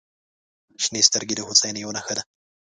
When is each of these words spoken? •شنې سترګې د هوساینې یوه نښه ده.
•شنې 0.83 1.01
سترګې 1.09 1.35
د 1.35 1.41
هوساینې 1.47 1.79
یوه 1.83 1.93
نښه 1.97 2.13
ده. 2.17 2.23